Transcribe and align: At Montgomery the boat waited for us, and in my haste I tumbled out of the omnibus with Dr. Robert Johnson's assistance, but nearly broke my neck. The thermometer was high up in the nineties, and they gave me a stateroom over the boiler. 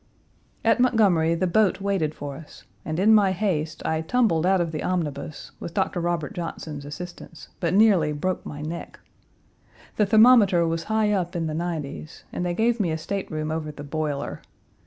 At 0.65 0.79
Montgomery 0.79 1.35
the 1.35 1.45
boat 1.45 1.79
waited 1.79 2.15
for 2.15 2.35
us, 2.35 2.63
and 2.83 2.99
in 2.99 3.13
my 3.13 3.33
haste 3.33 3.85
I 3.85 4.01
tumbled 4.01 4.47
out 4.47 4.59
of 4.59 4.71
the 4.71 4.81
omnibus 4.81 5.51
with 5.59 5.75
Dr. 5.75 5.99
Robert 6.01 6.33
Johnson's 6.33 6.85
assistance, 6.85 7.49
but 7.59 7.75
nearly 7.75 8.11
broke 8.11 8.43
my 8.43 8.63
neck. 8.63 8.99
The 9.97 10.07
thermometer 10.07 10.65
was 10.65 10.85
high 10.85 11.11
up 11.11 11.35
in 11.35 11.45
the 11.45 11.53
nineties, 11.53 12.23
and 12.33 12.43
they 12.43 12.55
gave 12.55 12.79
me 12.79 12.89
a 12.89 12.97
stateroom 12.97 13.51
over 13.51 13.71
the 13.71 13.83
boiler. 13.83 14.41